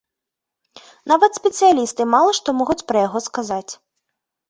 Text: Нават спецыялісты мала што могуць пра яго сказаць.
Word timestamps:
Нават 1.11 1.37
спецыялісты 1.41 2.09
мала 2.17 2.35
што 2.41 2.59
могуць 2.65 2.81
пра 2.91 2.97
яго 3.09 3.19
сказаць. 3.31 3.67